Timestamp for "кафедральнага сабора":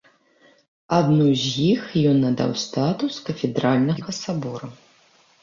3.29-4.67